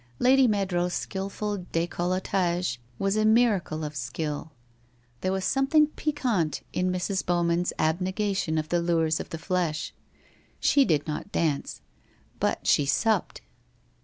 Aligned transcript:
Lady 0.17 0.47
Meadrow's 0.47 0.95
skilful 0.95 1.59
decolletage 1.71 2.79
was 2.97 3.15
a 3.15 3.23
miracle 3.23 3.83
of 3.83 3.95
skill; 3.95 4.51
there 5.21 5.31
was 5.31 5.45
something 5.45 5.85
piquant 5.95 6.63
in 6.73 6.91
Mrs. 6.91 7.23
Bowman's 7.23 7.71
abnegation 7.77 8.57
of 8.57 8.69
the 8.69 8.81
lures 8.81 9.19
of 9.19 9.29
the 9.29 9.37
flesh. 9.37 9.93
She 10.59 10.85
did 10.85 11.05
not 11.05 11.31
dance— 11.31 11.81
but 12.39 12.65
she 12.65 12.87
supped. 12.87 13.41